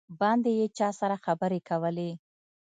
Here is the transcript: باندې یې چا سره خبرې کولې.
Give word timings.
باندې 0.19 0.51
یې 0.59 0.65
چا 0.77 0.89
سره 0.99 1.15
خبرې 1.25 1.59
کولې. 1.69 2.11